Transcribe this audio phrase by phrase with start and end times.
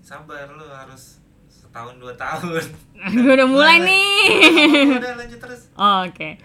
[0.00, 2.64] sabar lu harus setahun dua tahun
[3.14, 4.10] gue udah mulai nih
[4.96, 6.36] udah lanjut terus Oh, Oke.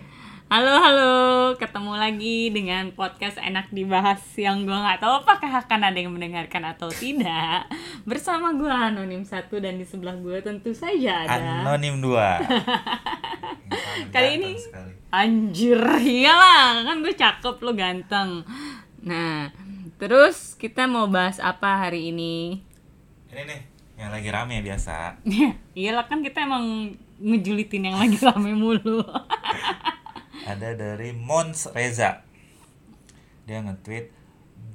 [0.45, 1.15] Halo halo,
[1.57, 6.69] ketemu lagi dengan podcast enak dibahas yang gue nggak tahu apakah akan ada yang mendengarkan
[6.69, 7.65] atau tidak.
[8.05, 11.65] Bersama gue anonim satu dan di sebelah gue tentu saja ada.
[11.65, 12.37] anonim dua
[14.13, 14.93] Kali ini- sekali.
[15.09, 18.45] Anjir, iyalah kan gue cakep lo ganteng.
[19.01, 19.49] Nah,
[19.97, 22.61] terus kita mau bahas apa hari ini?
[23.35, 23.61] Ini nih
[23.99, 25.19] yang lagi rame biasa.
[25.75, 29.03] Iyalah kan kita emang ngejulitin yang lagi rame mulu.
[30.51, 32.23] ada dari Mons Reza.
[33.43, 34.15] Dia nge-tweet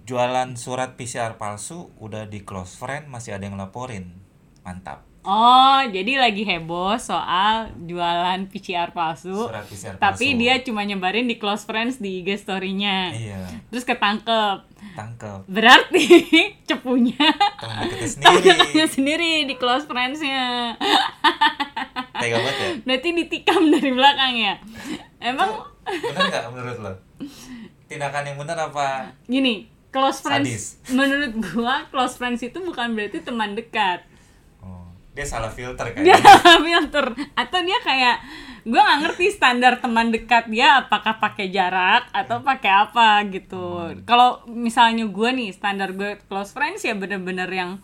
[0.05, 4.13] jualan surat PCR palsu udah di close friend masih ada yang laporin.
[4.61, 9.37] Mantap Oh, jadi lagi heboh soal jualan PCR palsu.
[9.47, 13.13] surat PCR Tapi palsu dia cuma nyebarin di close friends di IG story-nya.
[13.13, 14.65] iya Terus ketangkep.
[14.91, 16.05] tangkep Berarti
[16.69, 17.21] cepunya
[17.55, 20.73] teman deketnya sendiri sendiri di close friends-nya.
[22.17, 24.55] tega banget ya Berarti ditikam dari belakang ya.
[25.19, 26.93] Emang bener nggak menurut lo
[27.85, 30.65] tindakan yang bener apa gini, close friends Sadis.
[30.89, 34.07] menurut gua close friends itu bukan berarti teman dekat.
[35.11, 38.17] Dia salah filter Dia kayaknya filter atau dia kayak
[38.63, 43.91] gua nggak ngerti standar teman dekat dia apakah pakai jarak atau pakai apa gitu.
[44.07, 47.83] Kalau misalnya gua nih standar gue close friends ya bener-bener yang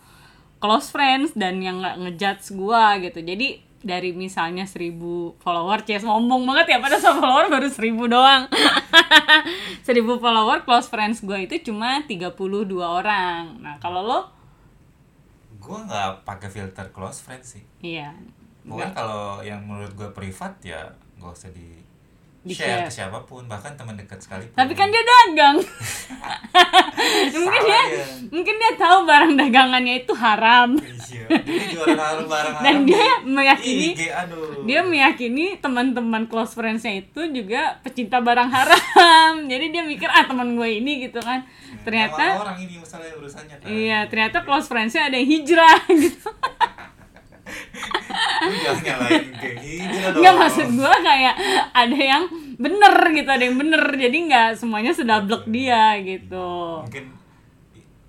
[0.62, 3.18] close friends dan yang nggak ngejudge gua gitu.
[3.18, 8.42] Jadi dari misalnya 1000 follower, cies ngomong banget ya pada sama follower baru 1000 doang.
[9.86, 12.34] 1000 follower close friends gue itu cuma 32
[12.82, 13.62] orang.
[13.62, 14.20] Nah, kalau lo
[15.66, 18.14] gue nggak pakai filter close friend sih iya.
[18.66, 20.90] Bukan kalau yang menurut gue privat ya
[21.22, 21.78] gak usah di,
[22.46, 22.86] Di-share.
[22.86, 25.58] share ke siapa pun bahkan teman dekat sekalipun Tapi kan dia dagang.
[27.42, 28.06] mungkin dia, dia.
[28.30, 30.78] mungkin dia tahu barang dagangannya itu haram.
[30.78, 36.54] iya dia jualan haram barang Dan dia di meyakini IG, aduh dia meyakini teman-teman close
[36.54, 39.32] friends-nya itu juga pecinta barang haram.
[39.52, 41.42] Jadi dia mikir ah teman gue ini gitu kan.
[41.42, 46.30] Sama Ternyata orang ini urusannya kan iya, ternyata close friends-nya ada yang hijrah gitu.
[48.56, 51.34] Jangan nyalain kayak gitu dong Enggak maksud gue kayak
[51.72, 52.24] ada yang
[52.56, 53.82] bener gitu, ada yang bener.
[53.90, 56.80] Jadi nggak semuanya sudah blok dia gitu.
[56.80, 57.12] mungkin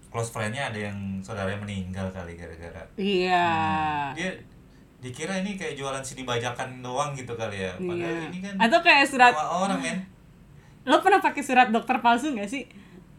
[0.08, 3.48] close friendnya ada yang saudaranya meninggal kali gara-gara Iya.
[4.14, 4.32] dia
[4.98, 8.26] dikira ini kayak jualan CD bajakan doang gitu kali ya padahal Iya.
[8.26, 9.98] ini kan Atau kayak surat orang men
[10.84, 12.64] Lo pernah pakai surat dokter palsu gak sih?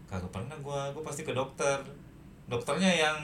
[0.05, 1.77] kagak pernah gua gua pasti ke dokter
[2.47, 3.19] dokternya yang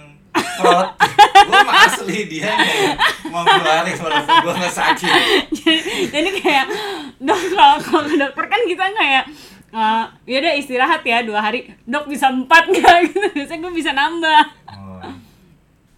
[0.54, 0.92] fraud
[1.46, 2.96] mah asli dia yang
[3.28, 5.12] mau ngeluarin walaupun gua nggak sakit.
[6.14, 6.66] Jadi kayak
[7.18, 9.24] dok kalau kalau ke dokter kan kita kayak
[9.74, 11.66] eh ya udah istirahat ya dua hari.
[11.82, 12.96] Dok bisa empat nggak?
[13.06, 13.26] Gitu.
[13.32, 14.42] Biasanya gue bisa nambah.
[14.70, 15.02] Oh,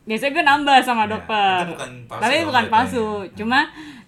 [0.05, 1.57] biasanya gue nambah sama Ya, dokter.
[1.61, 3.07] itu bukan palsu tapi bukan palsu.
[3.35, 3.59] Cuma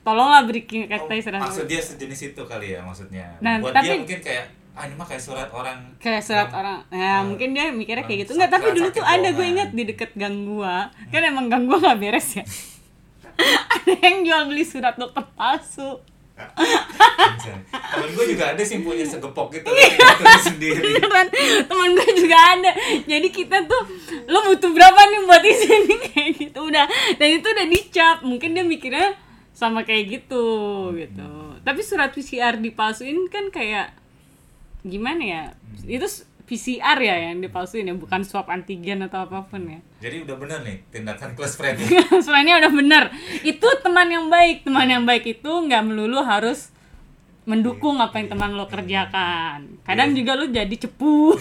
[0.00, 1.44] tolonglah beri oh, kata istirahat.
[1.44, 3.36] maksud dia sejenis itu kali ya maksudnya.
[3.38, 4.44] Nah, buat tapi- dia mungkin kayak
[4.78, 6.78] ah ini mah kayak surat orang kayak surat yang- orang.
[6.88, 8.32] Ya yang- mungkin dia mikirnya kayak gitu.
[8.32, 10.86] Nggak tapi dulu tuh ada gue inget di deket gang gua.
[11.10, 12.44] Kan emang gang gua nggak beres ya.
[13.74, 15.98] Ada yang jual beli surat dokter palsu.
[16.38, 19.66] Temen gue juga ada sih punya segepok gitu.
[19.66, 20.78] Tulis sendiri.
[20.94, 21.26] Beneran
[21.66, 22.70] teman gue juga ada.
[23.02, 23.82] Jadi kita tuh
[24.24, 26.86] lo butuh berapa nih buat isi ini kayak gitu udah.
[27.18, 28.16] Dan itu udah dicap.
[28.22, 29.18] Mungkin dia mikirnya
[29.50, 30.46] sama kayak gitu
[30.94, 31.30] gitu.
[31.58, 33.97] Tapi surat PCR dipalsuin kan kayak
[34.82, 35.42] gimana ya?
[35.82, 39.78] Itu s- PCR ya yang dipalsuin ya bukan swab antigen atau apa pun ya.
[40.00, 41.76] Jadi udah bener nih tindakan close friend
[42.24, 43.02] Sebenarnya udah bener.
[43.42, 44.64] Itu teman yang baik.
[44.64, 46.72] Teman yang baik itu nggak melulu harus
[47.44, 49.80] mendukung apa yang teman lo kerjakan.
[49.80, 51.32] Kadang juga lo jadi cepu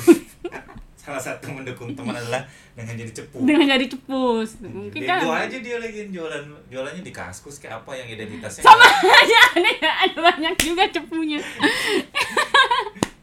[0.97, 2.43] salah satu mendukung teman adalah
[2.75, 4.59] dengan jadi cepu dengan jadi cepus.
[4.59, 8.83] Mungkin kan Bego aja dia lagi jualan jualannya di kaskus kayak apa yang identitasnya sama
[8.91, 9.71] aja ada
[10.03, 11.39] ada banyak juga cepunya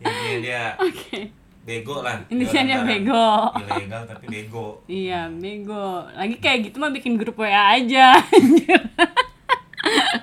[0.05, 1.21] Intinya dia oke.
[1.65, 2.21] bego lah.
[2.29, 3.27] Intinya dia bego.
[3.57, 4.67] ilegal tapi bego.
[4.85, 6.05] Iya bego.
[6.13, 8.13] Lagi kayak gitu mah bikin grup WA aja.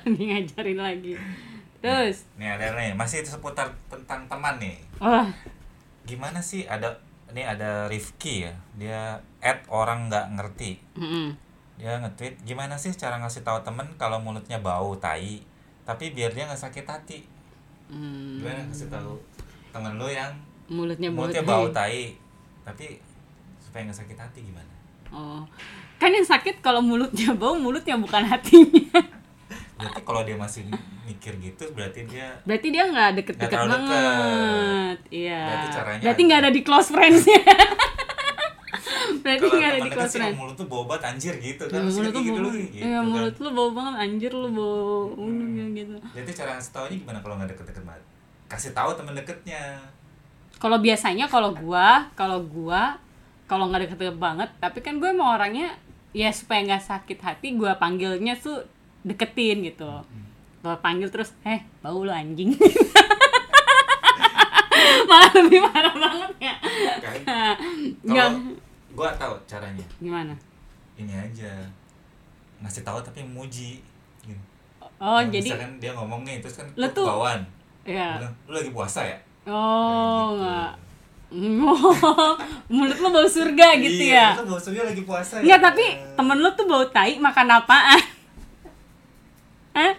[0.06, 1.14] Lebih ngajarin lagi.
[1.82, 2.30] Terus?
[2.38, 4.78] Nih ada nih masih seputar tentang teman nih.
[5.02, 5.34] Wah.
[6.06, 7.02] Gimana sih ada
[7.34, 8.54] ini ada Rifki ya.
[8.78, 9.02] Dia
[9.42, 10.72] add orang nggak ngerti.
[10.98, 11.34] Mm-mm.
[11.82, 15.42] dia nge-tweet gimana sih cara ngasih tahu temen kalau mulutnya bau tai
[15.82, 17.20] tapi biar dia nggak sakit hati?
[17.90, 19.18] Hmm, gimana kasih tahu
[19.72, 20.32] temen lo yang
[20.72, 22.16] mulutnya bau mulutnya bau tai
[22.62, 23.00] tapi
[23.58, 24.74] supaya nggak sakit hati gimana?
[25.12, 25.44] Oh
[26.02, 28.90] kan yang sakit kalau mulutnya bau mulutnya bukan hatinya.
[29.78, 30.66] Berarti kalau dia masih
[31.10, 34.98] mikir gitu berarti dia berarti dia nggak deket-deket banget.
[35.10, 35.42] Iya.
[35.42, 37.42] Berarti caranya berarti nggak ada di close friends-nya.
[39.26, 41.90] Berarti nggak ada di close sih friend mulut tuh bau banget anjir gitu kan Ya,
[41.90, 43.06] mulut lu gitu bau, gitu ya, kan.
[43.06, 45.98] mulut lu bau banget anjir lu bau unu gitu.
[46.14, 48.04] Jadi cara ngasih taunya gimana kalau nggak deket-deket banget
[48.52, 49.80] kasih tahu teman deketnya.
[50.60, 53.00] Kalau biasanya kalau gua kalau gua
[53.48, 55.76] kalau nggak deket-deket banget tapi kan gue mau orangnya
[56.12, 58.60] ya supaya nggak sakit hati gua panggilnya tuh
[59.02, 59.88] deketin gitu.
[60.60, 62.52] Gua panggil terus eh bau lu anjing.
[65.10, 66.56] Malah lebih marah banget ya.
[67.00, 67.18] Kan?
[68.08, 68.30] Nggak.
[68.92, 69.86] gua tahu caranya.
[69.98, 70.36] Gimana?
[70.96, 71.52] Ini aja.
[72.60, 73.82] Ngasih tahu tapi muji.
[74.22, 74.38] Gitu.
[75.02, 77.42] oh Nah, jadi misalkan dia ngomong nih terus kan lu tuh- bawaan
[77.86, 79.18] ya bilang lu lagi puasa ya
[79.50, 80.38] oh Gitu.
[80.42, 80.72] nggak
[81.32, 82.36] Oh,
[82.76, 85.86] mulut lu bau surga gitu iya, ya lu kan maksudnya lagi puasa ya Enggak, tapi
[86.20, 88.02] temen lu tuh bau tai makan apaan?
[89.80, 89.96] Hah?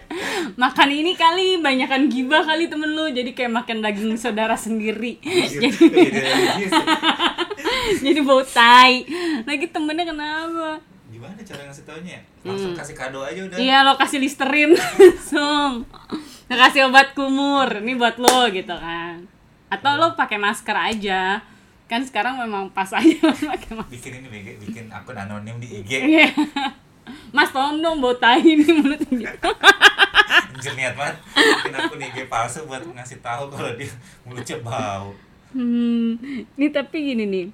[0.53, 5.73] Makan ini kali, banyakan gibah kali temen lu Jadi kayak makan daging saudara sendiri Jadi,
[6.61, 6.69] iya,
[8.05, 9.01] jadi bau tai
[9.49, 10.77] Lagi temennya kenapa?
[11.23, 13.55] Gimana cara ngasih taunya langsung kasih kado aja udah.
[13.55, 13.63] Hmm.
[13.63, 15.87] Iya, lo kasih listerin langsung
[16.51, 19.23] kasih obat kumur, ini buat lo gitu kan.
[19.71, 21.39] Atau lo pakai masker aja.
[21.87, 23.23] Kan sekarang memang pas aja
[23.55, 23.95] pakai masker.
[23.95, 26.27] Bikin ini bikin, bikin akun anonim di IG Iya.
[27.31, 29.23] Mas tolong dong bau tai ini mulut ini.
[30.51, 31.23] Anjir niat banget.
[31.39, 33.87] Bikin akun IG palsu buat ngasih tahu kalau dia
[34.27, 35.15] mulutnya bau.
[35.55, 36.19] Hmm,
[36.59, 37.47] ini tapi gini nih.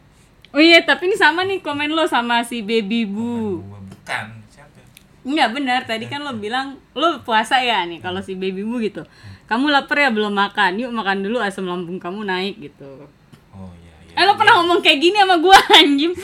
[0.49, 3.61] Oh iya, tapi ini sama nih komen lo sama si baby bu.
[3.61, 4.81] bukan siapa
[5.21, 9.05] Enggak benar, tadi kan lo bilang lo puasa ya nih kalau si baby bu gitu.
[9.45, 13.05] Kamu lapar ya belum makan, yuk makan dulu asam lambung kamu naik gitu.
[14.19, 16.11] Oh Eh lo pernah ngomong kayak gini sama gua anjim.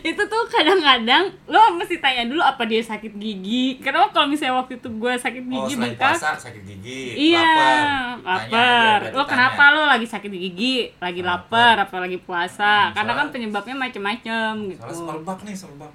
[0.00, 3.78] itu tuh kadang-kadang lo mesti tanya dulu apa dia sakit gigi.
[3.78, 7.50] Karena kalau misalnya waktu itu gua sakit oh gigi selain bengkak, puasa sakit gigi Iya,
[8.24, 12.90] lapar Lo kenapa lo lagi sakit gigi, lagi lapar, apa lagi puasa?
[12.90, 14.80] Hmm, Karena kan penyebabnya macem-macem gitu.
[14.82, 15.92] soalnya semerbak nih semerbak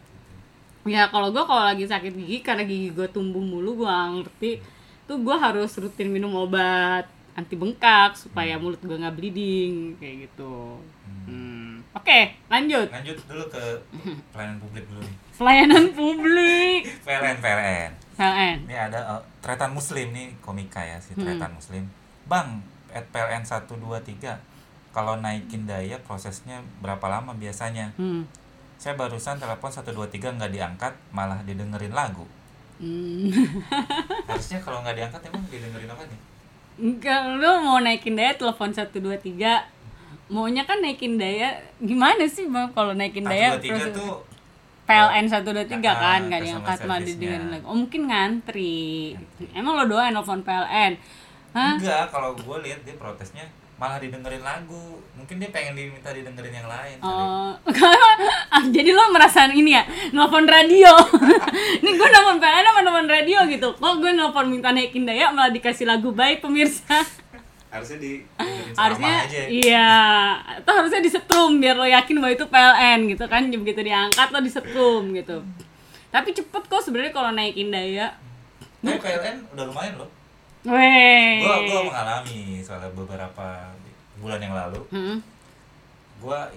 [0.85, 4.51] Ya kalau gue kalau lagi sakit gigi karena gigi gue tumbuh mulu gue ngerti.
[5.09, 10.79] Tuh gue harus rutin minum obat anti bengkak supaya mulut gue nggak bleeding kayak gitu.
[11.27, 11.83] Hmm.
[11.91, 12.87] Oke, lanjut.
[12.87, 13.63] lanjut dulu ke
[14.31, 16.81] pelayanan publik dulu nih Pelayanan publik.
[17.05, 18.57] PLN PLN PLN.
[18.63, 21.23] ini ada eh, Tretan Muslim nih komika ya si Hmm.
[21.23, 21.83] Tretan Muslim
[22.25, 23.75] Bang at PLN 123
[24.91, 28.23] kalau naikin daya prosesnya berapa lama biasanya Hmm.
[28.75, 29.91] saya barusan telepon 123
[30.31, 32.23] nggak diangkat malah didengerin lagu
[32.75, 33.27] Hmm.
[34.27, 36.19] harusnya kalau nggak diangkat emang didengerin apa nih
[36.75, 38.99] Enggak, lu mau naikin daya telepon 123
[40.27, 44.15] Maunya kan naikin daya Gimana sih bang kalau naikin daya 123 proses- tuh
[44.85, 47.07] PLN 123 Ah, kan nggak customer diangkat service-nya.
[47.09, 47.65] didengerin lagi.
[47.65, 49.17] Oh mungkin ngantri.
[49.51, 50.93] Emang lo doain nelfon PLN?
[51.51, 51.73] Hah?
[51.73, 56.69] enggak kalau gue lihat dia protesnya malah didengerin lagu mungkin dia pengen diminta didengerin yang
[56.69, 56.97] lain.
[57.01, 57.49] Oh,
[58.51, 60.91] ah, jadi lo merasa ini ya, nelfon radio.
[61.81, 63.69] ini gue nelfon PLN sama nelfon radio gitu.
[63.75, 67.03] Kok gue nelfon minta naikin daya malah dikasih lagu baik pemirsa.
[67.75, 68.23] harusnya di
[68.79, 69.41] harusnya aja.
[69.51, 69.91] iya.
[70.63, 73.43] Atau harusnya disetrum biar lo yakin bahwa itu PLN gitu kan.
[73.51, 75.43] Begitu diangkat lo disetrum gitu.
[76.09, 78.15] Tapi cepet kok sebenarnya kalau naikin daya.
[78.79, 80.09] Tapi PLN udah lumayan loh.
[80.65, 81.45] Weh.
[81.45, 83.69] Gua gua mengalami soalnya beberapa
[84.17, 84.81] bulan yang lalu.
[84.89, 85.17] Hmm,
[86.17, 86.49] gua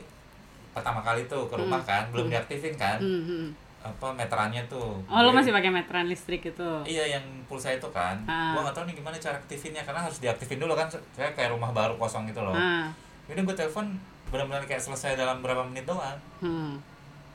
[0.78, 3.46] pertama kali tuh ke rumah kan belum diaktifin kan hmm, hmm.
[3.80, 7.88] apa meterannya tuh oh lo Jadi- masih pakai meteran listrik itu Iya yang pulsa itu
[7.88, 8.52] kan, Ah.
[8.52, 10.84] gua nggak tahu nih gimana cara aktifinnya karena harus diaktifin dulu kan.
[11.10, 12.52] Saya kayak rumah baru kosong gitu loh.
[12.52, 12.90] ah
[13.24, 13.86] Yaudah gue telepon
[14.28, 16.18] benar-benar kayak selesai dalam berapa menit doang.
[16.38, 16.74] hmm.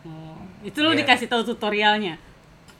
[0.03, 0.99] Oh, itu lo Iya.
[0.99, 2.19] dikasih tahu tutorialnya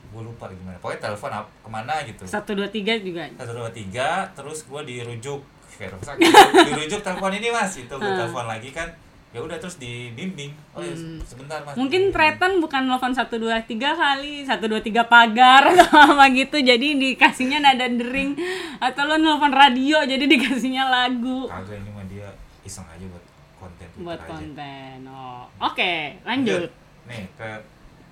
[0.06, 0.76] Gue lupa gimana.
[0.78, 2.22] Pokoknya telepon ap- ke mana gitu.
[2.24, 5.40] satu dua tiga juga Satu dua tiga, terus gue dirujuk
[5.74, 6.22] kayak rumah sakit.
[6.68, 8.18] dirujuk telepon ini mas, itu gue Ah.
[8.20, 8.86] telepon lagi kan.
[9.34, 10.54] Ya udah terus dibimbing.
[10.72, 11.74] Oh ya sebentar mas.
[11.74, 11.80] Hmm.
[11.82, 18.38] mungkin Tretan bukan telepon 123 kali 123 pagar atau apa gitu jadi dikasihnya nada dering
[18.78, 22.30] atau lo nelfon radio jadi dikasihnya lagu Kagak ini mah dia
[22.62, 23.24] iseng aja buat
[23.58, 24.30] konten buat aja.
[24.30, 26.70] konten oh oke lanjut
[27.04, 27.50] Nih ke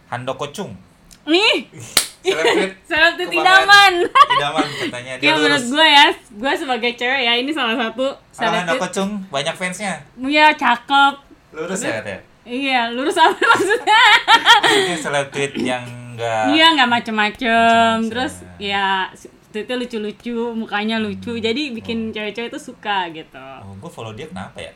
[0.07, 0.73] Handoko Chung.
[1.23, 1.69] nih
[2.21, 5.69] Selebrit selebrit idaman Idaman katanya dia ya menurut lurus.
[5.69, 9.97] gue ya gue sebagai cewek ya ini salah satu selebrit Chung banyak fansnya.
[10.19, 11.13] ya cakep
[11.51, 12.21] Lurus ya katanya.
[12.41, 14.03] iya lurus apa maksudnya
[14.63, 19.09] Ini selebrit yang enggak Iya nggak macem-macem, terus ya
[19.49, 23.35] itu lucu-lucu, mukanya lucu, jadi bikin cewek-cewek itu suka gitu.
[23.35, 24.71] Oh, gue follow dia kenapa ya?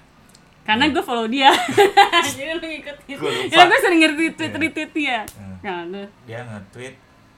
[0.63, 1.47] Karena gue follow dia,
[2.27, 3.15] jadi lu ngikutin.
[3.15, 3.53] Lupa.
[3.53, 5.19] Ya gue sering ngerti tweet-tweet dia.
[5.31, 5.55] Hmm.
[5.61, 6.95] Nah, lu Dia nge-tweet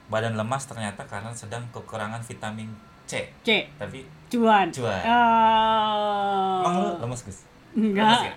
[0.08, 2.72] badan lemas ternyata karena sedang kekurangan vitamin
[3.08, 3.24] C.
[3.40, 4.68] C, Tapi cuan.
[4.68, 5.02] Cuan.
[5.08, 6.60] Oh.
[6.60, 7.40] emang lu lemes guys?
[7.72, 8.04] Enggak.
[8.04, 8.36] Lemes gak?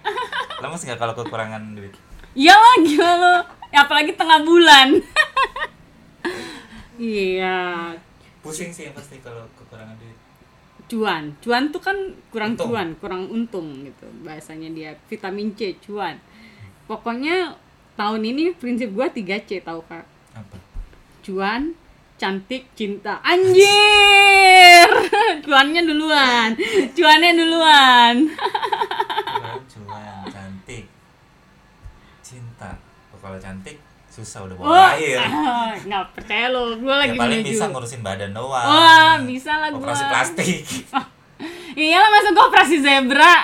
[0.64, 1.92] Lemes gak kalau kekurangan duit?
[2.32, 3.36] Iya lah gila lo.
[3.72, 5.00] Ya, apalagi tengah bulan.
[7.00, 7.92] iya.
[8.40, 10.18] Pusing sih yang pasti kalau kekurangan duit.
[10.88, 11.24] Cuan.
[11.44, 11.96] Cuan tuh kan
[12.32, 12.68] kurang Untung.
[12.72, 14.08] cuan, kurang untung gitu.
[14.24, 16.16] Bahasanya dia vitamin C, cuan.
[16.88, 17.56] Pokoknya
[17.96, 20.04] tahun ini prinsip gua 3C tahu Kak.
[21.22, 21.78] Cuan,
[22.18, 23.22] cantik, cinta.
[23.22, 24.90] Anjir.
[25.46, 26.58] Cuannya duluan.
[26.98, 28.16] Cuannya duluan.
[29.70, 30.86] Cuan, cantik,
[32.26, 32.74] cinta.
[33.14, 33.78] Oh, kalau cantik
[34.12, 35.24] susah udah bawa Wah, air.
[35.88, 37.52] nggak percaya lo, gue lagi ya paling menuju.
[37.56, 38.66] bisa ngurusin badan doang.
[38.68, 39.80] Wah, bisa lah gua.
[39.80, 40.62] Operasi plastik.
[41.80, 43.36] Iyalah masa gue operasi zebra.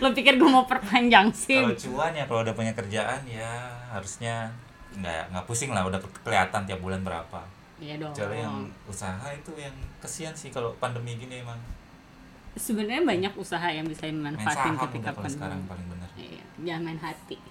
[0.00, 1.60] lo pikir gue mau perpanjang sih?
[1.60, 4.48] kalau cuan ya kalau udah punya kerjaan ya harusnya
[4.96, 7.40] nggak nggak pusing lah udah kelihatan tiap bulan berapa.
[7.80, 8.12] Iya dong.
[8.12, 11.56] Kecuali yang usaha itu yang kesian sih kalau pandemi gini emang
[12.50, 15.70] Sebenarnya banyak usaha yang bisa main manfaatin saham ketika kalau sekarang pandemi.
[15.70, 16.08] paling bener.
[16.18, 17.36] Iya, jangan main hati.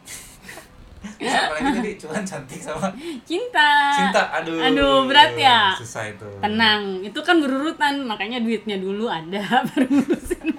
[1.00, 2.92] Tadi cuan cantik sama
[3.24, 3.72] Cinta.
[3.96, 4.24] cinta.
[4.44, 4.60] Aduh.
[4.60, 5.72] Aduh, berat ya.
[5.72, 6.28] Susah itu.
[6.44, 9.40] Tenang, itu kan berurutan, makanya duitnya dulu ada
[9.72, 10.52] baru ngurusin.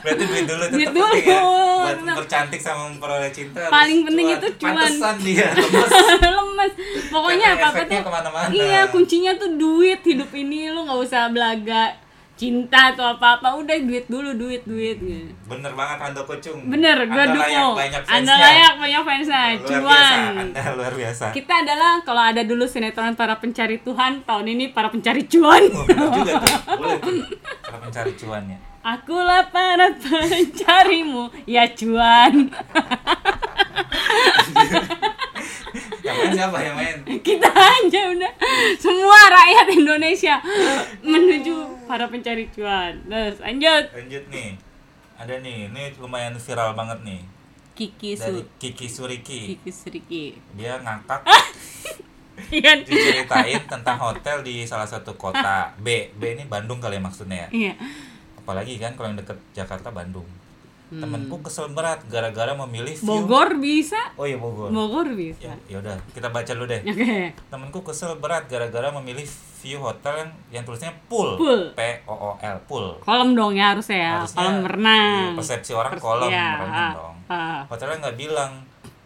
[0.00, 1.38] Berarti duit dulu tetap Duit penting ya.
[1.38, 1.62] dulu.
[1.76, 3.60] Buat mempercantik sama memperoleh cinta.
[3.68, 4.74] Paling penting itu cuan.
[4.78, 5.90] Pantesan dia lemes.
[6.20, 6.72] lemes
[7.08, 8.48] pokoknya apa apa tuh ke mana-mana.
[8.48, 11.92] iya kuncinya tuh duit hidup ini lu nggak usah belaga
[12.34, 15.30] cinta atau apa apa udah duit dulu duit duit gitu.
[15.44, 16.66] Bener banget Ando Kucung.
[16.66, 19.70] bener gue dukung banyak anda layak banyak fansnya Luar biasa.
[19.70, 21.24] cuan Anda luar biasa.
[21.30, 25.86] kita adalah kalau ada dulu sinetron para pencari Tuhan tahun ini para pencari cuan Oh,
[26.10, 26.54] juga tuh.
[26.80, 27.22] Boleh tuh.
[27.62, 28.58] Para pencari cuannya.
[28.84, 32.52] Akulah para pencarimu ya cuan
[36.04, 36.96] Yang main siapa yang main?
[37.24, 38.32] kita aja udah
[38.76, 40.36] semua rakyat Indonesia
[41.00, 41.54] menuju
[41.88, 44.50] para pencari cuan terus lanjut Lanjut nih.
[45.14, 47.22] Ada nih, ini lumayan viral banget nih.
[47.72, 49.40] Kiki Dari Su Kiki Suriki.
[49.56, 50.24] Kiki Suriki
[50.54, 51.22] Dia ngangkat
[52.50, 56.10] iya diceritain tentang hotel di salah satu kota B.
[56.14, 57.48] B ini Bandung kali ya maksudnya ya.
[57.50, 57.74] iya
[58.44, 60.28] Apalagi kan kalau yang deket Jakarta Bandung.
[60.86, 63.02] Temenku kesel berat gara-gara memilih view.
[63.02, 63.24] Hmm.
[63.24, 64.68] Bogor bisa Oh iya Bogor.
[64.68, 66.84] Bogor bisa Ya, ya udah, kita baca dulu deh.
[66.84, 69.24] oke Temenku kesel berat gara-gara memilih
[69.58, 71.34] view hotel yang, yang tulisnya pool.
[71.34, 71.72] Pool.
[71.72, 72.94] P O O L pool.
[73.00, 76.70] kolam dong ya harusnya ya Harusnya, kolam renang iya, persepsi orang Pers- kolam iya, renang
[76.78, 77.16] ah, dong.
[77.26, 77.60] ah.
[77.66, 78.52] Hotelnya nggak bilang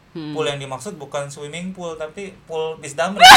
[0.09, 0.33] Hmm.
[0.33, 3.21] pool yang dimaksud bukan swimming pool tapi pool bis damri.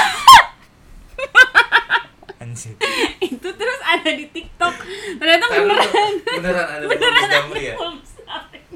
[3.31, 4.75] Itu terus ada di TikTok.
[5.17, 6.13] Ternyata beneran.
[6.24, 7.00] Beneran ada bis
[7.31, 7.75] damri ya?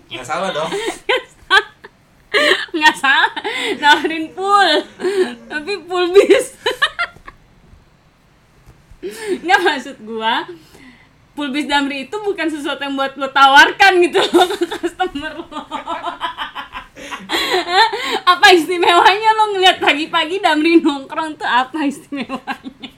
[0.05, 0.69] Nggak salah dong.
[2.75, 3.31] nggak salah.
[3.81, 4.71] Nawarin pool.
[5.51, 6.55] Tapi pool bis.
[9.43, 10.49] Nggak maksud gua
[11.35, 15.61] pool bis damri itu bukan sesuatu yang buat lo tawarkan gitu loh ke customer lo.
[18.25, 22.94] Apa istimewanya lo ngeliat pagi-pagi damri nongkrong tuh apa istimewanya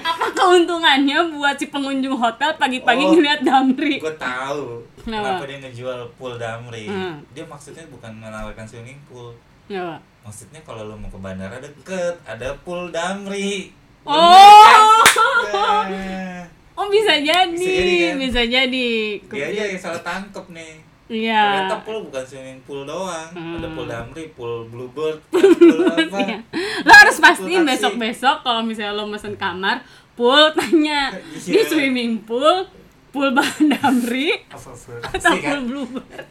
[0.00, 3.12] apa keuntungannya buat si pengunjung hotel pagi-pagi Oh.
[3.12, 5.36] ngeliat damri Gue tahu Kenapa?
[5.36, 6.86] kenapa dia ngejual pool damri.
[6.86, 7.18] Hmm.
[7.30, 9.34] Dia maksudnya bukan menawarkan swimming pool.
[9.66, 9.98] Coba.
[10.22, 13.74] Maksudnya kalau lo mau ke bandara deket, ada pool damri.
[14.02, 15.02] Oh.
[15.50, 16.46] Kan?
[16.72, 18.14] Oh bisa jadi, Bisa jadi, kan?
[18.16, 18.90] bisa jadi.
[19.20, 20.74] dia aja yang salah tangkep nih.
[21.06, 21.42] Iya.
[21.68, 23.28] Ternyata pool bukan swimming pool doang.
[23.30, 23.58] Hmm.
[23.58, 25.42] Ada pool damri, pool bluebird, pool
[25.86, 26.18] apa?
[26.22, 26.38] Iya.
[26.82, 29.82] Lo harus pastiin besok-besok kalau misalnya lo mesen kamar,
[30.12, 31.66] pool tanya di Iya.
[31.66, 32.64] swimming pool,
[33.10, 35.60] pool bahan damri atau taksi pool kan?
[35.64, 36.24] bluebird.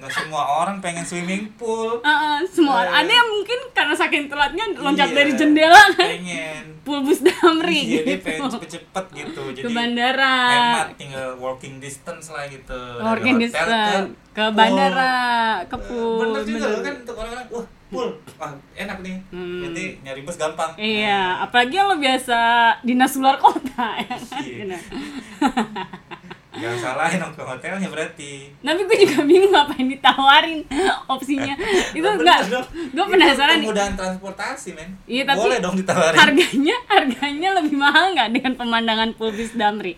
[0.00, 2.00] Nggak semua orang pengen swimming pool.
[2.00, 2.98] Heeh, semua Iya.
[2.98, 6.08] ada yang mungkin karena saking telatnya loncat Iya, dari jendela kan.
[6.10, 6.64] Pengen.
[6.80, 8.24] Pool bus damri Iya, dia gitu.
[8.26, 9.42] pengen cepet-cepet gitu.
[9.52, 10.36] Jadi Ke bandara.
[10.48, 12.72] hemat tinggal walking distance lah gitu.
[12.72, 14.56] Dari Walking hotel distance ke pool.
[14.56, 15.16] bandara,
[15.62, 16.18] ke Eh, pool.
[16.24, 16.80] Bener juga bener.
[16.80, 19.16] kan untuk orang-orang, wah pool, wah enak nih.
[19.28, 19.60] Hmm.
[19.62, 20.70] Nanti nyari bus gampang.
[20.74, 22.38] Iya, apalagi yang lo biasa
[22.80, 24.20] dinas luar kota ya kan.
[26.50, 28.50] Jangan salahin ke hotelnya berarti.
[28.58, 30.66] Tapi gue juga bingung ngapain ditawarin
[31.06, 31.54] opsinya.
[31.96, 32.50] Itu enggak,
[32.90, 33.70] gue penasaran nih.
[33.70, 34.98] Kemudahan transportasi, men.
[35.06, 36.18] Iya, tapi Boleh dong ditawarin.
[36.18, 39.94] Harganya, harganya lebih mahal nggak dengan pemandangan Pulbis Damri?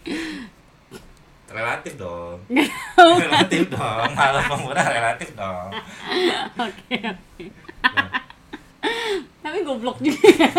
[1.48, 2.36] Relatif dong.
[3.24, 4.08] Relatif dong.
[4.12, 5.68] Hal pengguna relatif dong.
[6.60, 7.44] Oke, oke.
[9.40, 10.52] Tapi goblok juga.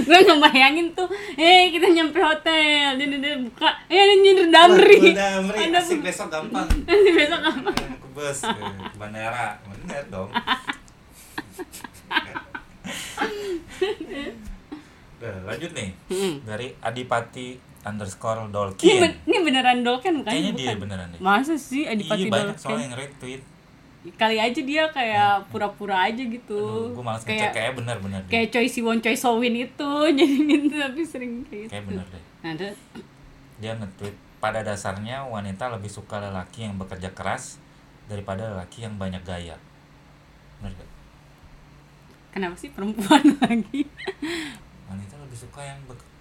[0.00, 4.98] Gue ngebayangin tuh, eh kita nyampe hotel, dia, dia, buka, eh ada nyindir Damri.
[5.10, 6.66] Ada Asik besok gampang.
[6.66, 7.70] nanti besok apa?
[7.72, 10.30] Eh, ke bus ke bandara bener dong
[15.16, 16.34] Udah, lanjut nih Hmm.
[16.42, 17.48] dari Adipati
[17.82, 20.30] underscore Ini, Dolkin ben- ini beneran Dolken bukan?
[20.30, 20.62] Kayaknya bukan.
[20.62, 21.20] dia beneran deh.
[21.20, 23.42] Masa sih Adipati Iya banyak soalnya yang retweet.
[24.00, 26.56] Kali aja dia kayak pura-pura aja gitu.
[26.88, 31.00] Aduh, gue malas kayak kayak bener-bener kayak Choi Siwon Choi Sowin itu jadi gitu tapi
[31.04, 31.72] sering kayak gitu.
[31.72, 32.22] Kayak bener deh.
[32.40, 32.68] Nah, ada
[33.60, 37.60] Dia nge-tweet pada dasarnya wanita lebih suka lelaki yang bekerja keras
[38.08, 39.60] daripada lelaki yang banyak gaya.
[40.58, 40.88] Bener gak?
[42.30, 43.84] kenapa sih perempuan lagi?
[44.86, 45.76] Wanita lebih suka yang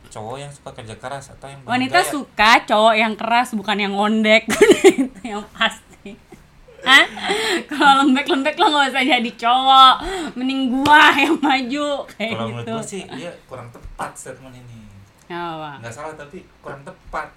[0.10, 2.12] cowok yang suka kerja keras atau yang Wanita gaya?
[2.12, 4.60] suka cowok yang keras bukan yang ngondek itu
[5.32, 5.88] yang pasti.
[6.82, 7.06] Hah?
[7.66, 9.94] Kalau lembek-lembek lo gak usah jadi cowok
[10.34, 14.80] Mending gua yang maju Kayak Kalau menurut gitu gue sih dia kurang tepat statement ini.
[15.28, 15.78] Apa?
[15.78, 17.28] Nggak salah tapi kurang tepat.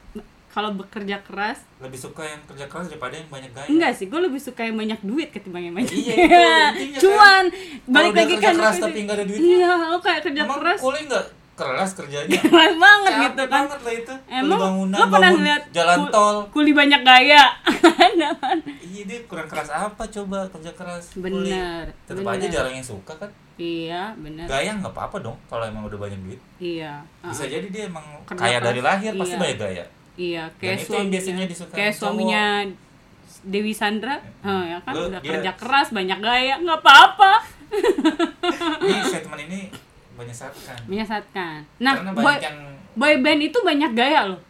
[0.48, 3.66] Kalau bekerja keras Lebih suka yang kerja keras daripada yang banyak gaya.
[3.66, 7.00] Enggak sih, gue lebih suka yang banyak duit ketimbang yang banyak Iya, itu intinya kan.
[7.00, 7.44] Cuan
[7.82, 9.48] Balik Kalau dia lagi kan keras ke- tapi nggak ada duitnya.
[9.50, 12.36] Iya, lo kayak kerja Emang keras kuliah nggak keras kerjanya?
[12.44, 14.14] Keras banget Capek gitu kan banget lah itu.
[14.26, 16.36] Emang Kuli bangunan, lo pernah bangun jalan kul- tol.
[16.48, 17.42] Kuli banyak gaya
[18.02, 18.58] Ada kan?
[19.02, 21.04] Iya dia kurang keras apa coba kerja keras.
[21.16, 21.82] Bener, Kuliah.
[22.04, 22.50] Tetep aja bener.
[22.52, 23.30] jarang yang suka kan.
[23.54, 26.40] Iya, bener Gaya nggak apa-apa dong kalau emang udah banyak duit.
[26.56, 29.42] Iya Bisa jadi dia emang Kerja kaya dari lahir pasti Iya.
[29.42, 29.84] banyak gaya.
[30.12, 32.00] Iya, kayak itu yang suaminya, biasanya disukai kayak cowok.
[32.00, 32.44] suaminya
[33.42, 37.32] Dewi Sandra, Hah, ya kan Lu- udah dia- kerja keras, banyak gaya, nggak apa-apa,
[38.84, 39.60] Ini statement ini
[40.14, 40.78] menyesatkan.
[40.84, 41.58] menyesatkan.
[41.78, 42.58] Nah, Karena boy, banyak yang
[42.94, 44.40] boy band itu banyak gaya loh,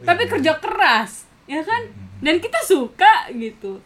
[0.00, 0.30] tapi Iya.
[0.30, 1.10] kerja keras,
[1.44, 1.82] ya kan?
[1.82, 2.09] Hmm.
[2.20, 3.80] Dan kita suka gitu.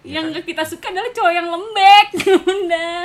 [0.00, 0.40] Iya yang kan?
[0.40, 2.06] kita suka adalah cowok yang lembek,
[2.56, 3.02] udah.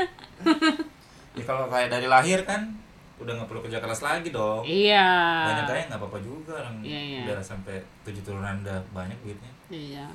[1.36, 2.72] ya kalau kayak dari lahir kan
[3.16, 4.64] udah nggak perlu kerja keras lagi dong.
[4.64, 5.08] Iya.
[5.46, 7.22] Banyak gaya nggak apa-apa juga orang Iya, iya.
[7.26, 9.52] udah sampai tujuh turunan udah banyak duitnya.
[9.68, 10.08] Iya.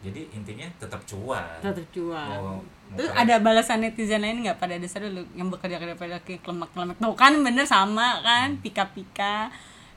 [0.00, 1.60] Jadi intinya tetap cuan.
[1.60, 2.28] Tetap cuan.
[2.30, 6.20] Mau- mau Terus ada balasan netizen lain nggak pada dasarnya lu yang bekerja kerja pada
[6.20, 9.48] kelemak kelemak tuh kan bener sama kan pika pika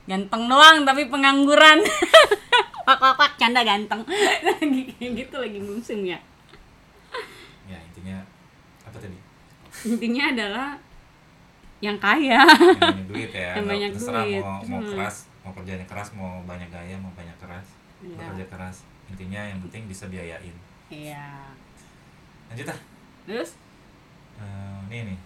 [0.04, 1.84] ganteng doang tapi pengangguran
[2.88, 4.00] wak wak wak canda ganteng
[4.48, 6.16] lagi gitu lagi musim ya
[7.64, 8.24] Ya intinya
[8.80, 9.18] apa tadi?
[9.84, 10.68] intinya adalah
[11.78, 13.52] yang kaya Yang banyak duit ya.
[13.56, 14.40] Yang banyak terserah duit.
[14.42, 14.90] mau mau Hmm.
[14.90, 17.66] keras, mau kerjanya keras, mau banyak gaya, mau banyak keras.
[18.00, 18.16] Iya.
[18.16, 18.76] Bekerja keras.
[19.06, 20.56] Intinya yang penting bisa biayain.
[20.88, 21.44] iya
[22.48, 22.80] Lanjut ah.
[23.22, 23.52] terus
[24.34, 25.18] Eh, ini nih.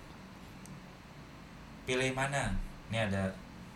[1.85, 2.59] Pilih mana?
[2.89, 3.31] Ini ada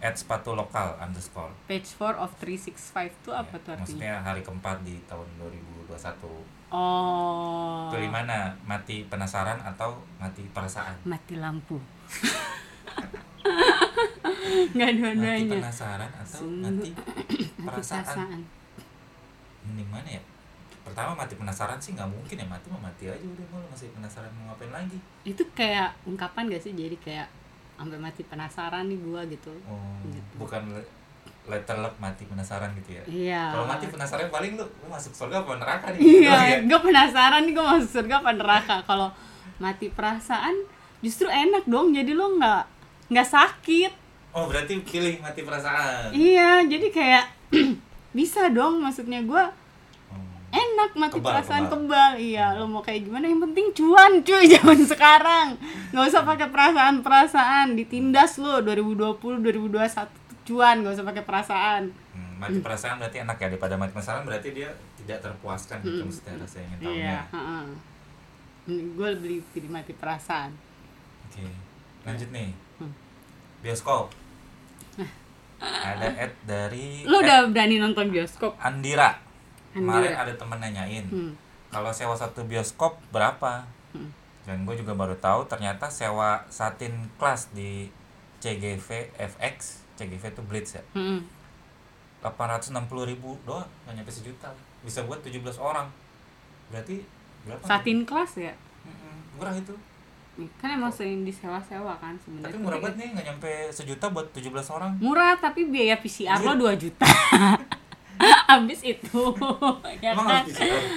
[0.07, 1.51] at sepatu lokal underscore.
[1.65, 6.23] page 4 of 365 tuh apa Ya, tuh artinya Maksudnya hari keempat di tahun 2021.
[6.69, 8.55] oh Pilih mana?
[8.63, 10.95] Mati penasaran atau mati perasaan?
[11.03, 11.77] mati lampu
[14.69, 16.63] nggak Mati dua-duanya penasaran atau Sungguh.
[16.63, 16.91] mati
[17.59, 18.05] Mati perasaan?
[18.05, 18.41] perasaan
[19.65, 20.23] Mending mana ya?
[20.83, 24.31] Pertama mati penasaran sih nggak mungkin ya mati mah mati aja udah mau masih penasaran
[24.33, 24.99] mau ngapain lagi?
[25.25, 27.29] itu kayak ungkapan gak sih jadi kayak
[27.77, 30.33] sampai mati penasaran nih gua gitu Oh, Gitu.
[30.37, 30.89] bukan le-
[31.47, 33.05] letter luck mati penasaran gitu ya?
[33.07, 36.01] iya Kalau mati penasaran paling lu, lu masuk surga apa neraka nih?
[36.01, 36.59] iya Gitu ya?
[36.67, 39.09] gue penasaran nih gue masuk surga apa neraka kalau
[39.57, 40.57] mati perasaan
[40.99, 42.63] justru enak dong jadi lo nggak
[43.09, 43.93] nggak sakit
[44.33, 46.11] Oh berarti pilih mati perasaan.
[46.11, 47.25] iya jadi kayak
[48.13, 49.49] bisa dong maksudnya gua.
[50.57, 51.77] Enak mati Kebal, perasaan kebal.
[51.85, 52.13] kebal.
[52.17, 55.49] iya lo mau kayak gimana yang penting cuan cuy zaman sekarang
[55.91, 59.77] nggak usah pakai perasaan perasaan ditindas lo 2020 2021
[60.09, 61.83] tuh cuan nggak usah pakai perasaan
[62.17, 66.33] Hmm, mati perasaan berarti enak ya daripada mati penasaran berarti dia tidak terpuaskan gitu mesti
[66.33, 66.97] rasa ingin tahunya.
[66.97, 67.21] iya
[68.67, 70.51] gue beli pilih mati perasaan
[71.27, 71.45] Oke.
[72.03, 72.55] Lanjut nih.
[72.79, 72.95] Hmm.
[73.61, 74.15] Bioskop.
[75.59, 79.17] Ada ad dari at udah berani nonton bioskop Andira.
[79.79, 81.05] Kemarin ada temen nanyain.
[81.05, 81.33] Hmm.
[81.69, 83.69] Kalau sewa satu bioskop berapa?
[83.91, 84.09] Hmm.
[84.43, 87.91] Dan gue juga baru tahu ternyata sewa satin kelas di
[88.39, 89.57] CGV FX,
[89.95, 90.83] CGV itu Blitz ya.
[90.93, 91.27] Hmm.
[92.21, 92.73] 860
[93.07, 94.51] ribu doang, nggak nyampe sejuta.
[94.81, 95.87] Bisa buat 17 orang.
[96.69, 97.03] Berarti
[97.43, 97.63] berapa?
[97.63, 98.51] satin kelas ya
[98.83, 99.71] Mm-mm, murah itu.
[100.59, 104.51] kan emang sering disewa-sewa kan sebenarnya Tapi murah banget nih, nggak nyampe sejuta buat 17
[104.69, 104.91] orang.
[104.99, 106.45] murah tapi biaya PCR Iya.
[106.45, 107.07] lo 2 juta
[108.51, 109.23] habis itu
[110.05, 110.45] ya Emang kan?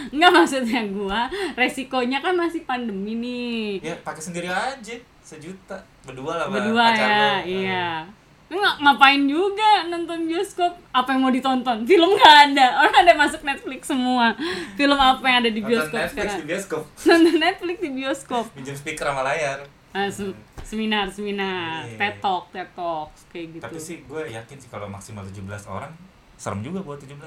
[0.10, 1.22] nggak maksudnya gua
[1.54, 3.70] resikonya kan masih pandemi nih.
[3.82, 5.78] Ya pakai sendiri aja, sejuta.
[6.02, 7.34] Berdua lah, berdua pacar ya lo.
[7.46, 7.88] iya.
[8.50, 10.74] Lu nggak ngapain juga nonton bioskop?
[10.90, 11.86] Apa yang mau ditonton?
[11.86, 12.82] Film nggak ada.
[12.82, 14.34] Orang ada masuk Netflix semua.
[14.74, 16.40] Film apa yang ada di Nonton bioskop Netflix sekarang?
[16.40, 16.84] di bioskop.
[17.08, 18.46] nonton Netflix di bioskop.
[18.54, 19.60] Minjem speaker sama layar.
[19.90, 21.86] Ah, sem- seminar seminar.
[21.86, 21.98] Iya.
[21.98, 23.64] TED Talk TED Talk kayak gitu.
[23.64, 25.94] Tapi sih gue yakin sih kalau maksimal 17 orang
[26.40, 27.20] serem juga buat 17.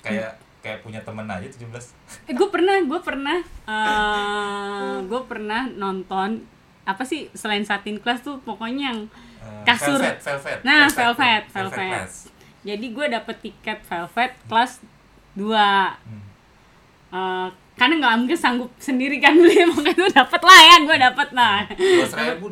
[0.00, 2.30] Kayak kayak punya temen aja 17.
[2.30, 6.46] Eh, gue pernah, gue pernah, eh gue pernah nonton
[6.82, 9.00] apa sih selain satin kelas tuh pokoknya yang
[9.42, 9.98] Eh, Kasur.
[9.98, 10.58] Velvet, velvet.
[10.62, 11.02] Nah, tuh.
[11.02, 11.90] velvet, velvet.
[11.90, 12.14] class.
[12.62, 14.78] jadi gue dapet tiket velvet kelas
[15.34, 16.22] dua Hmm.
[17.12, 21.28] Eh, karena nggak mungkin sanggup sendiri kan beli makanya itu dapat lah ya gue dapat
[21.34, 22.06] nah dua
[22.38, 22.46] ribu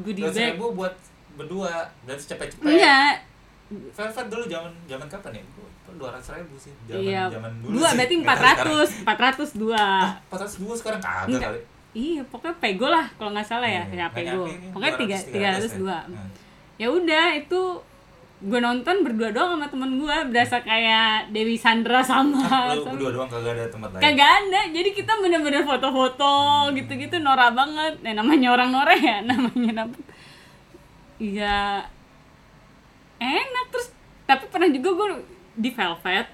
[0.00, 0.94] goodie dua ribu buat
[1.36, 3.12] berdua berarti cepet-cepet enggak
[3.90, 5.44] Velvet dulu zaman zaman kapan ya?
[5.92, 6.72] Dua ratus ribu sih.
[6.84, 7.72] Zaman iya zaman dulu.
[7.74, 7.96] dua sih.
[7.96, 9.84] berarti empat ratus empat ratus dua
[10.24, 11.60] Empat ratus dua sekarang kagak kali.
[11.92, 15.72] iya pokoknya pego lah kalau nggak salah ya ya pego pokoknya tiga 200, tiga ratus
[15.72, 16.08] 300 dua ya.
[16.08, 16.28] Nah.
[16.74, 17.60] ya udah itu
[18.42, 23.10] gue nonton berdua doang sama temen gue berasa kayak Dewi Sandra sama Lu sama- berdua
[23.12, 24.02] doang kagak ada tempat lain.
[24.02, 26.34] kagak ada jadi kita bener-bener foto-foto
[26.72, 29.86] gitu-gitu norak banget nah, namanya orang noreh ya namanya
[31.18, 31.84] iya
[33.22, 33.94] enak terus
[34.26, 35.08] tapi pernah juga gue
[35.54, 36.26] di Velvet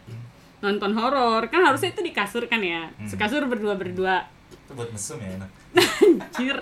[0.59, 1.47] nonton horor.
[1.53, 2.91] Kan harusnya itu di kasur kan ya?
[3.07, 5.51] Sekasur berdua berdua Itu buat mesum ya enak.
[6.05, 6.57] anjir.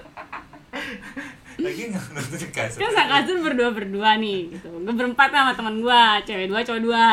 [1.57, 2.79] Lagi nggak nonton di kasur.
[2.83, 4.69] kan sekasur berdua berdua nih gitu.
[4.69, 7.11] Gue berempat sama teman gue cewek dua cowok dua.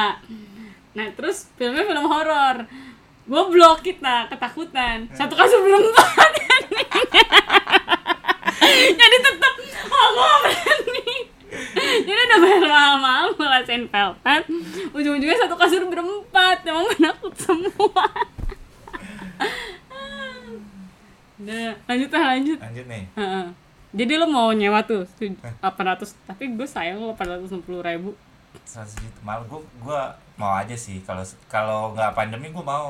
[0.93, 2.67] Nah terus filmnya film horor.
[3.23, 5.07] Gue blok kita ketakutan.
[5.15, 6.31] Satu kasur berempat.
[8.73, 9.53] Jadi tetap
[9.87, 11.12] oh gue berani
[11.99, 14.43] jadi udah bayar mahal-mahal ngerasain velvet
[14.89, 18.05] ujung-ujungnya satu kasur berempat emang menakut semua
[21.35, 23.03] udah lanjut lah lanjut Lanjut nih.
[23.93, 25.61] Jadi lo mau nyewa tuh 800
[26.25, 28.17] tapi gue sayang lo 860 ribu
[28.63, 29.19] 100 juta.
[29.21, 30.01] Mal gua gua
[30.33, 32.87] mau aja sih kalau kalau nggak pandemi gua mau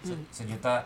[0.00, 0.24] Se- Hmm.
[0.32, 0.80] sejuta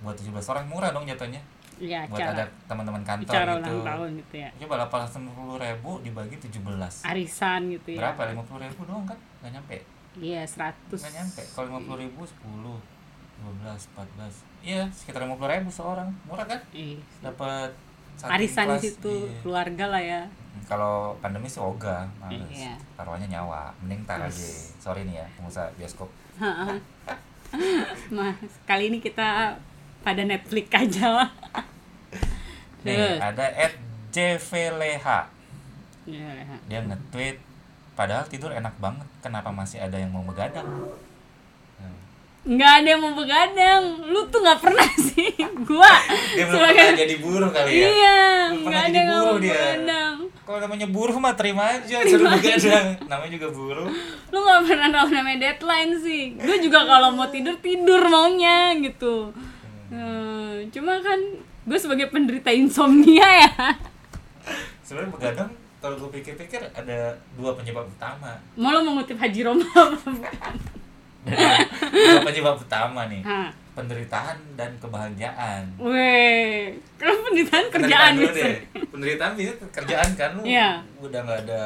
[0.00, 1.40] buat 17 orang murah dong jatuhnya.
[1.80, 3.64] Iya buat cara ada teman-teman kantor cara gitu.
[3.64, 4.50] ulang tahun gitu ya.
[4.60, 8.00] Coba 860 ribu dibagi 17 Arisan gitu ya.
[8.04, 8.20] Berapa?
[8.36, 9.18] 50 ribu doang kan?
[9.40, 9.76] Nggak nyampe?
[10.20, 11.42] Iya 100 Nggak nyampe?
[11.56, 13.00] Kalau 50 ribu 10
[13.40, 16.08] 12, 14 Iya sekitar 50 ribu seorang.
[16.28, 16.60] Murah kan?
[16.76, 17.00] Iya.
[17.24, 17.72] Dapat
[18.28, 19.40] Arisan di kelas, situ iya.
[19.40, 20.22] keluarga lah ya.
[20.68, 22.52] Kalau pandemi sih ogah Males.
[22.52, 22.76] Iya.
[23.00, 23.72] Taruhannya nyawa.
[23.80, 24.48] Mending tar aja.
[24.76, 26.12] Sorry nih ya Pengusaha bioskop.
[28.14, 28.36] Mas
[28.68, 29.56] kali ini kita
[30.00, 31.06] pada Netflix aja.
[31.24, 31.30] Lah
[32.84, 33.74] Nih ada Ed
[34.10, 35.06] JVLH.
[36.66, 37.36] Dia nge-tweet
[37.92, 40.64] Padahal tidur enak banget Kenapa masih ada yang mau begadang?
[41.76, 41.92] Nah,
[42.48, 43.82] nggak ada yang mau begadang.
[44.08, 45.36] Lu tuh nggak pernah sih.
[45.68, 45.92] Gua
[46.32, 47.84] Dia belum sebagai pernah jadi buruh kali ya?
[47.84, 48.20] Iya
[48.64, 49.52] nggak ada yang mau dia.
[49.52, 50.14] begadang.
[50.40, 52.86] Kalau namanya buruh mah terima aja suruh begadang.
[53.06, 53.86] Namanya juga buruh.
[54.32, 56.22] lu nggak pernah tahu namanya deadline sih.
[56.40, 59.36] Gue juga kalau mau tidur tidur maunya gitu
[59.90, 61.18] Hmm, cuma kan
[61.60, 63.50] gue sebagai penderita insomnia ya
[64.80, 66.98] Sebenarnya begadang kalau gue pikir-pikir ada
[67.34, 68.38] dua penyebab utama.
[68.54, 69.64] mau lo mengutip Haji Roma
[71.20, 73.22] dua penyebab utama nih.
[73.22, 73.50] Hah.
[73.70, 75.62] Penderitaan dan kebahagiaan.
[75.78, 78.40] Weh, kalau penderitaan kerjaan Penderitaan gitu.
[78.40, 78.56] deh.
[78.88, 80.82] Penderitaan bisa kerjaan kan lu Iya.
[80.98, 81.62] udah nggak ada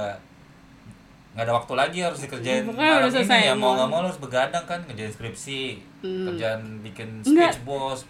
[1.35, 4.01] nggak ada waktu lagi harus dikerjain Pokoknya udah malam ini ya mau mau- nggak mau
[4.01, 5.63] harus begadang kan kerjain skripsi
[6.01, 6.27] Hmm.
[6.29, 7.51] kerjaan bikin Enggak.
[7.51, 8.01] speech bos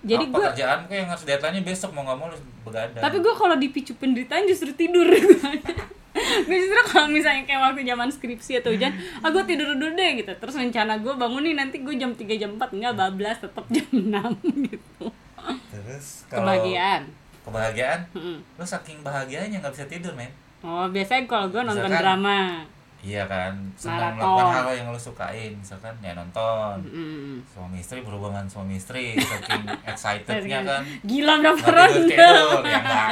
[0.00, 3.16] Jadi apa gua- kerjaan kayak yang harus deadline besok mau nggak mau harus begadang Tapi
[3.18, 5.04] gue kalau dipicu penderitaan justru tidur.
[6.40, 10.10] gue justru kalau misalnya kayak waktu zaman skripsi atau hujan, ah gue tidur dulu deh
[10.16, 10.32] gitu.
[10.32, 13.86] Terus rencana gue bangun nih nanti gue jam 3 jam 4 enggak bablas tetap jam
[13.92, 15.04] 6 gitu.
[15.70, 17.02] Terus kalau Kebahagiaan.
[17.42, 18.36] kebahagiaan, Mm-mm.
[18.54, 20.32] lu saking bahagianya nggak bisa tidur men.
[20.60, 22.40] Oh, biasanya kalau gue nonton Misalkan- drama.
[23.00, 24.28] Iya kan, senang Maraton.
[24.28, 26.76] melakukan hal yang lu sukain, misalkan ya nonton.
[26.84, 27.40] Mm.
[27.48, 30.84] Suami istri berhubungan suami istri, saking excitednya kan.
[31.00, 31.96] Gila berapa Nggak ronde.
[32.12, 33.08] tidur, ya enggak,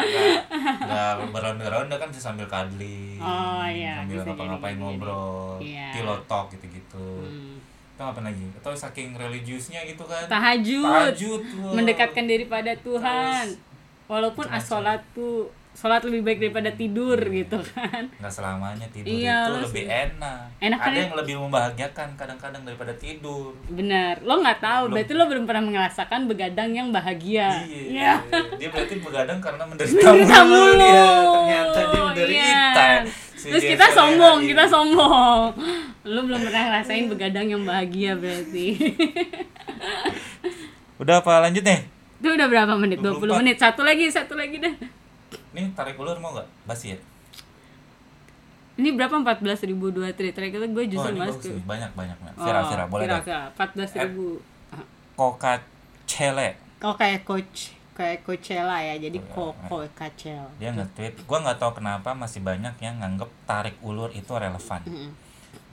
[0.77, 7.09] enggak, beronda-ronda kan bisa sambil cuddling, Oh, iya, sambil ngapa-ngapain ngobrol, pillow talk gitu-gitu.
[7.25, 7.57] Hmm.
[7.97, 8.45] Itu apa lagi?
[8.61, 10.29] Atau saking religiusnya gitu kan?
[10.29, 10.85] Tahajud.
[10.85, 11.41] Tahajud.
[11.73, 13.57] Mendekatkan diri pada Tuhan.
[14.05, 18.11] Walaupun as-sholat tuh sholat lebih baik daripada tidur gitu kan.
[18.12, 20.41] nggak selamanya tidur Iya, itu lebih enak.
[20.59, 21.03] Enak kan Ada ya?
[21.05, 23.55] yang lebih membahagiakan kadang-kadang daripada tidur.
[23.69, 24.95] Bener, lo nggak tahu, Belum.
[24.99, 27.62] berarti lo belum pernah merasakan begadang yang bahagia.
[27.62, 28.19] Iya.
[28.59, 30.75] Dia berarti begadang karena menderita Menderita mulu mulu.
[30.75, 30.99] dia.
[31.23, 32.35] Ternyata dia menderita.
[32.35, 32.99] Iya.
[33.38, 35.55] Si Terus kita sombong, kita sombong.
[36.03, 38.67] Lo belum pernah ngerasain begadang yang bahagia berarti.
[40.99, 41.87] Udah apa lanjut nih?
[42.19, 42.99] Itu udah berapa menit?
[42.99, 43.38] 20 24.
[43.38, 43.57] menit.
[43.57, 44.75] Satu lagi, satu lagi deh.
[45.59, 46.47] Nih tarik ulur mau nggak?
[46.71, 46.99] Basi ya?
[48.79, 51.64] Ini berapa 14 ribu dua tweet Terakhir gue Oh, justru ini mas bagus ke nih.
[51.66, 52.16] Banyak banyak.
[52.23, 52.35] banyak.
[52.38, 53.23] Vira, Vira, boleh Vira, deh.
[53.27, 53.42] Vira.
[53.59, 54.27] 14 ribu.
[55.18, 55.53] Coca
[56.07, 56.55] Cele.
[56.79, 59.35] Oh kayak coach kayak Coachella ya, jadi Oh, iya.
[59.35, 60.47] Coco Kacel.
[60.62, 64.79] Dia nge-tweet, gua nggak tahu kenapa masih banyak yang nganggep tarik ulur itu relevan.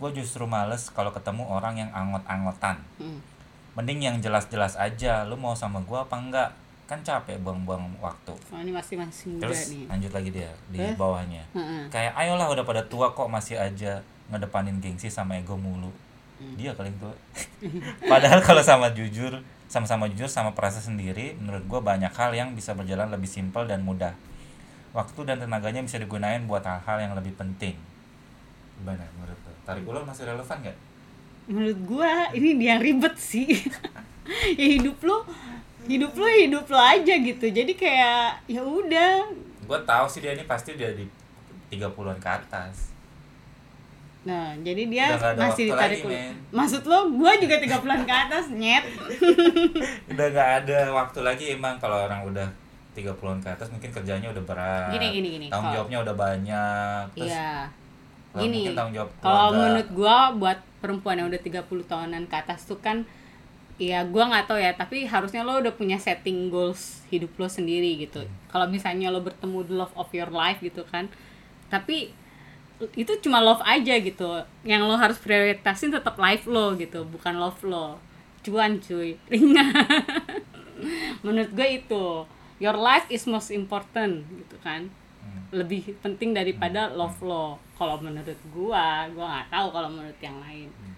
[0.01, 2.81] Gue justru males kalau ketemu orang yang angot-angotan.
[2.97, 3.21] Mm.
[3.77, 6.49] Mending yang jelas-jelas aja, lu mau sama gua apa enggak?
[6.85, 8.33] Kan capek buang-buang waktu.
[8.53, 9.85] Oh ini masih masih muda Terus nih.
[9.89, 10.93] lanjut lagi dia di Terus?
[10.95, 11.43] bawahnya.
[11.53, 11.81] Heeh.
[11.89, 13.97] Kayak ayolah udah pada tua kok masih aja
[14.29, 15.89] ngedepanin gengsi sama ego mulu.
[16.35, 17.15] dia kali tua
[18.11, 19.39] padahal kalau sama jujur
[19.71, 23.87] sama-sama jujur sama perasa sendiri menurut gue banyak hal yang bisa berjalan lebih simpel dan
[23.87, 24.11] mudah
[24.91, 27.79] waktu dan tenaganya bisa digunain buat hal-hal yang lebih penting
[28.75, 30.77] gimana menurut lo tarik ulur masih relevan nggak
[31.47, 35.23] menurut gua ini dia yang ribet sih ya hidup lo
[35.85, 37.45] hidup lo hidup lo aja gitu.
[37.49, 39.29] Jadi kayak ya udah.
[39.65, 41.05] Gue tahu sih dia ini pasti dia di
[41.71, 42.95] 30-an ke atas.
[44.25, 48.85] Nah jadi dia Udah masih ditarik lagi, maksud lo gua juga 30-an ke atas nyet.
[50.11, 52.49] Udah nggak ada waktu lagi emang kalau orang udah
[52.97, 54.89] 30-an ke atas mungkin kerjanya udah berat.
[54.97, 55.47] Gini, gini, gini.
[55.53, 57.69] tanggung jawabnya udah banyak terus iya.
[58.33, 62.65] gini mungkin tanggung jawab kalau menurut gua buat perempuan yang udah 30 tahunan ke atas
[62.65, 63.05] tuh kan
[63.75, 67.99] ya gua nggak tahu ya tapi harusnya lo udah punya setting goals hidup lo sendiri
[67.99, 68.23] gitu.
[68.23, 68.33] Hmm.
[68.47, 71.11] kalau misalnya lo bertemu the love of your life gitu kan.
[71.67, 72.11] Tapi
[72.95, 74.43] itu cuma love aja gitu.
[74.63, 77.99] Yang lo harus prioritasin tetap life lo gitu bukan love lo.
[78.43, 79.19] Cuan cuy.
[79.27, 79.71] Ringan
[81.25, 82.05] menurut gue itu.
[82.63, 84.87] Your life is most important gitu kan.
[85.25, 85.49] Hmm.
[85.49, 87.57] lebih penting daripada love lo.
[87.75, 90.69] Kalau menurut gua gua nggak tahu kalau menurut yang lain.
[90.69, 90.95] Hmm.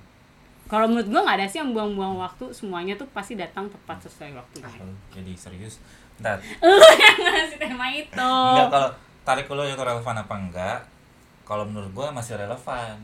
[0.67, 4.35] Kalau menurut gua nggak ada sih yang buang-buang waktu semuanya tuh pasti datang tepat sesuai
[4.35, 5.79] waktunya Ah, jadi serius?
[6.17, 8.11] Ntar, lu yang ngasih tema itu.
[8.19, 8.89] Enggak kalau
[9.23, 10.79] tarik ulur itu relevan apa enggak
[11.43, 12.95] kalau menurut gua masih relevan.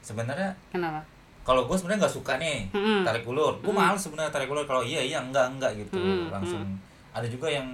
[0.00, 1.00] Sebenarnya kenapa?
[1.44, 3.04] kalau gue sebenarnya nggak suka nih Mm-mm.
[3.04, 3.60] tarik ulur.
[3.60, 6.00] Gue males sebenarnya tarik ulur kalau iya iya enggak enggak gitu.
[6.00, 6.64] Mm-mm, langsung
[7.12, 7.68] ada juga yang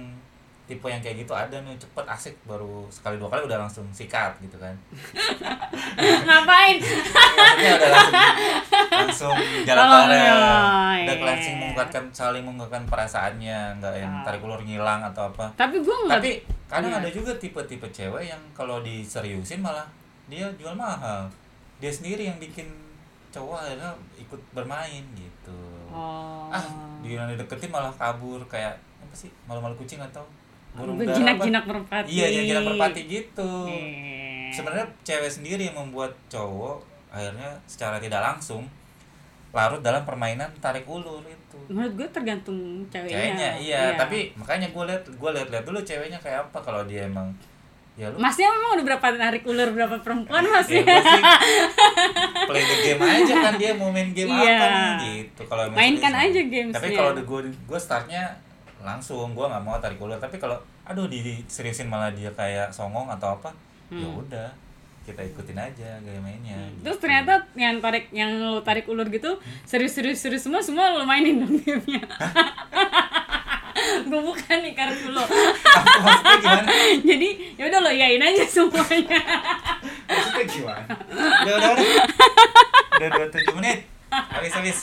[0.67, 4.35] tipe yang kayak gitu ada nih cepet asik baru sekali dua kali udah langsung sikat
[4.39, 4.71] gitu kan.
[6.27, 6.77] Ngapain?
[6.79, 8.15] Maksudnya udah langsung
[9.03, 10.33] langsung jalan Oh, bareng iya,
[11.01, 11.25] udah iya.
[11.25, 14.23] langsung mengungkapkan saling mengungkapkan perasaannya nggak yang Ah.
[14.23, 16.31] tarik ulur ngilang atau apa tapi gua nggak tapi
[16.67, 16.99] kadang Iya.
[16.99, 19.85] ada juga tipe-tipe cewek yang kalau diseriusin malah
[20.25, 21.27] dia jual mahal
[21.77, 22.69] dia sendiri yang bikin
[23.29, 26.63] cowok akhirnya ikut bermain gitu oh ah
[27.01, 30.23] dia deketin malah kabur kayak apa sih malu-malu kucing atau
[30.71, 34.51] burung jinak-jinak merpati iya jinak-jinak merpati gitu Iya.
[34.51, 36.79] sebenarnya cewek sendiri yang membuat cowok
[37.11, 38.63] akhirnya secara tidak langsung
[39.51, 41.57] larut dalam permainan tarik ulur itu.
[41.67, 42.55] Menurut gue tergantung
[42.87, 43.11] ceweknya.
[43.11, 47.27] Ceweknya iya, tapi makanya gue liat gue liat-liat dulu ceweknya kayak apa kalau dia emang
[47.91, 51.23] ya lu masnya memang udah berapa tarik ulur berapa perempuan ya masnya gua sih
[52.47, 54.47] play the game aja kan dia mau main game Iya.
[54.49, 55.41] apa nih gitu.
[55.43, 56.71] Kalau emang Mainkan aja gamesnya.
[56.73, 58.23] tapi kalau gue gue startnya
[58.79, 60.15] langsung gue nggak mau tarik ulur.
[60.15, 63.51] Tapi kalau aduh di di- seriusin malah dia kayak songong atau apa
[63.91, 64.47] ya udah
[65.11, 66.81] kita ikutin aja gaya mainnya Hmm.
[66.81, 67.03] Terus gitu.
[67.05, 71.43] ternyata yang tarik yang lo tarik ulur gitu serius serius serius semua semua lo mainin
[71.43, 72.03] dong gamenya.
[74.11, 75.23] gue bukan nih kartu lo.
[77.09, 79.19] Jadi ya udah lo yain aja semuanya.
[80.05, 80.93] maksudnya gimana
[81.47, 81.87] udah udah udah
[82.99, 83.79] udah dua tujuh menit
[84.11, 84.77] habis habis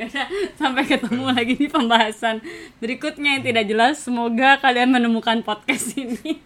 [0.00, 2.40] Yaudah, sampai ketemu lagi di pembahasan
[2.80, 4.00] berikutnya yang tidak jelas.
[4.00, 6.40] Semoga kalian menemukan podcast ini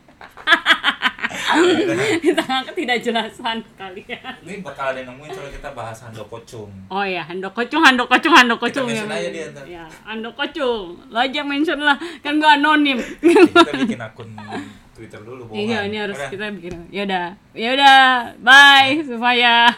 [2.25, 4.35] di tengah ketidakjelasan kalian.
[4.45, 8.87] ini bakal ada nemuin kalau kita bahas handokocung Oh ya, handokocung, handokocung, handokocung.
[8.89, 9.19] Kita mention ya.
[9.21, 9.65] aja dia ntar.
[9.69, 10.87] Ya, handokocung.
[11.13, 12.99] Lo aja mention lah, kan gue anonim.
[13.21, 14.29] kita bikin akun
[14.97, 15.63] Twitter dulu bohongan.
[15.63, 16.31] Iya, ini harus Udah.
[16.31, 16.75] kita bikin.
[16.91, 17.27] Ya udah.
[17.55, 18.03] Ya udah.
[18.43, 19.71] Bye supaya